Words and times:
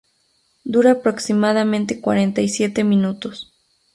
Dura 0.63 0.93
aproximadamente 0.93 2.01
cuarenta 2.01 2.41
y 2.41 2.49
siete 2.49 2.83
minutos. 2.83 3.53